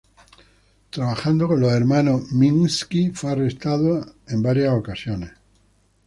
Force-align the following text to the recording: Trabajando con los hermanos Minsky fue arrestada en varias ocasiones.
Trabajando 0.89 1.47
con 1.47 1.61
los 1.61 1.71
hermanos 1.71 2.31
Minsky 2.31 3.11
fue 3.11 3.33
arrestada 3.33 4.03
en 4.29 4.41
varias 4.41 4.73
ocasiones. 4.73 5.31